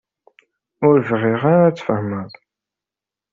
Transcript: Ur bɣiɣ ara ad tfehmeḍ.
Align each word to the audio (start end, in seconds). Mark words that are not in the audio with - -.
Ur 0.87 0.97
bɣiɣ 1.09 1.41
ara 1.51 1.63
ad 1.67 1.75
tfehmeḍ. 1.75 2.31